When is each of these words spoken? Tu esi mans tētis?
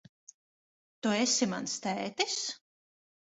Tu 1.07 1.11
esi 1.17 1.49
mans 1.51 1.77
tētis? 1.85 2.39